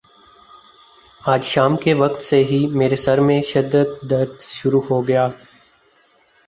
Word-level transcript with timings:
آج 1.23 1.43
شام 1.43 1.75
کے 1.77 1.93
وقت 1.93 2.21
سے 2.21 2.43
ہی 2.43 2.59
میرے 2.73 2.95
سر 2.95 3.19
میں 3.21 3.41
شدد 3.43 3.89
درد 4.09 4.39
شروع 4.51 4.81
ہو 4.89 5.07
گیا 5.07 5.27